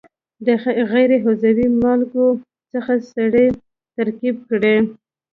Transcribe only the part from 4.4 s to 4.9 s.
کړي.